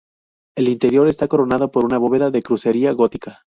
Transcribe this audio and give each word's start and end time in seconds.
El 0.57 0.67
interior 0.67 1.07
está 1.07 1.27
coronado 1.27 1.69
por 1.69 1.85
una 1.85 1.99
bóveda 1.99 2.31
de 2.31 2.41
crucería 2.41 2.91
gótica. 2.93 3.43